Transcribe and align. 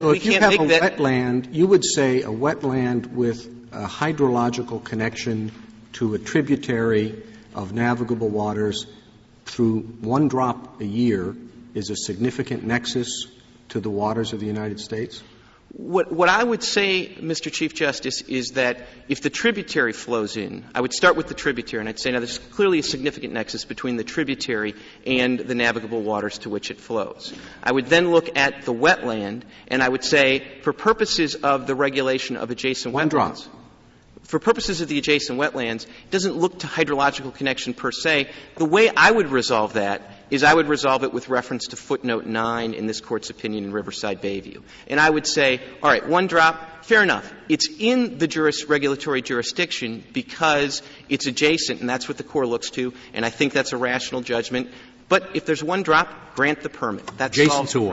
Well, 0.00 0.12
if 0.12 0.24
you 0.24 0.38
have 0.38 0.52
a 0.52 0.58
wetland, 0.58 1.52
you 1.52 1.66
would 1.66 1.84
say 1.84 2.22
a 2.22 2.30
wetland 2.30 3.12
with 3.14 3.48
a 3.72 3.84
hydrological 3.84 4.84
connection 4.84 5.50
to 5.94 6.14
a 6.14 6.20
tributary 6.20 7.20
of 7.52 7.72
navigable 7.72 8.28
waters 8.28 8.86
through 9.44 9.80
one 10.00 10.28
drop 10.28 10.80
a 10.80 10.84
year 10.84 11.34
is 11.74 11.90
a 11.90 11.96
significant 11.96 12.62
nexus 12.62 13.26
to 13.70 13.80
the 13.80 13.90
waters 13.90 14.32
of 14.32 14.38
the 14.38 14.46
United 14.46 14.78
States? 14.78 15.20
What, 15.72 16.10
what 16.10 16.30
I 16.30 16.42
would 16.42 16.62
say, 16.62 17.14
Mr. 17.20 17.52
Chief 17.52 17.74
Justice, 17.74 18.22
is 18.22 18.52
that 18.52 18.86
if 19.06 19.20
the 19.20 19.28
tributary 19.28 19.92
flows 19.92 20.36
in, 20.36 20.64
I 20.74 20.80
would 20.80 20.94
start 20.94 21.14
with 21.14 21.28
the 21.28 21.34
tributary, 21.34 21.80
and 21.80 21.88
I'd 21.88 21.98
say 21.98 22.10
now 22.10 22.20
there's 22.20 22.38
clearly 22.38 22.78
a 22.78 22.82
significant 22.82 23.34
nexus 23.34 23.66
between 23.66 23.96
the 23.96 24.04
tributary 24.04 24.74
and 25.06 25.38
the 25.38 25.54
navigable 25.54 26.00
waters 26.00 26.38
to 26.38 26.50
which 26.50 26.70
it 26.70 26.80
flows. 26.80 27.34
I 27.62 27.72
would 27.72 27.86
then 27.86 28.10
look 28.10 28.36
at 28.36 28.62
the 28.62 28.72
wetland, 28.72 29.42
and 29.68 29.82
I 29.82 29.88
would 29.88 30.04
say, 30.04 30.46
for 30.62 30.72
purposes 30.72 31.34
of 31.34 31.66
the 31.66 31.74
regulation 31.74 32.36
of 32.36 32.50
adjacent 32.50 32.94
wetlands, 32.94 33.10
drop. 33.10 33.36
for 34.22 34.38
purposes 34.38 34.80
of 34.80 34.88
the 34.88 34.96
adjacent 34.96 35.38
wetlands, 35.38 35.84
it 35.84 36.10
doesn't 36.10 36.34
look 36.34 36.60
to 36.60 36.66
hydrological 36.66 37.34
connection 37.34 37.74
per 37.74 37.92
se. 37.92 38.30
The 38.56 38.64
way 38.64 38.88
I 38.88 39.10
would 39.10 39.28
resolve 39.28 39.74
that 39.74 40.17
is 40.30 40.42
I 40.42 40.52
would 40.52 40.68
resolve 40.68 41.04
it 41.04 41.12
with 41.12 41.28
reference 41.28 41.68
to 41.68 41.76
footnote 41.76 42.26
9 42.26 42.74
in 42.74 42.86
this 42.86 43.00
Court's 43.00 43.30
opinion 43.30 43.64
in 43.64 43.72
Riverside 43.72 44.20
Bayview. 44.20 44.62
And 44.86 45.00
I 45.00 45.08
would 45.08 45.26
say, 45.26 45.60
all 45.82 45.90
right, 45.90 46.06
one 46.06 46.26
drop, 46.26 46.84
fair 46.84 47.02
enough. 47.02 47.32
It's 47.48 47.68
in 47.78 48.18
the 48.18 48.26
juris, 48.26 48.66
regulatory 48.66 49.22
jurisdiction 49.22 50.04
because 50.12 50.82
it's 51.08 51.26
adjacent, 51.26 51.80
and 51.80 51.88
that's 51.88 52.08
what 52.08 52.18
the 52.18 52.24
Corps 52.24 52.46
looks 52.46 52.70
to, 52.70 52.92
and 53.14 53.24
I 53.24 53.30
think 53.30 53.52
that's 53.52 53.72
a 53.72 53.76
rational 53.76 54.20
judgment. 54.20 54.68
But 55.08 55.30
if 55.34 55.46
there's 55.46 55.64
one 55.64 55.82
drop, 55.82 56.34
grant 56.34 56.62
the 56.62 56.68
permit. 56.68 57.06
That 57.18 57.30
Adjacent 57.30 57.52
solves 57.52 57.72
to 57.72 57.78
the 57.78 57.84
what? 57.84 57.86